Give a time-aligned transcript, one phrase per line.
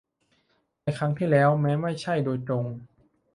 [0.81, 2.65] ในครั้งที่แล้วแม้ไม่ใช่โดยตรง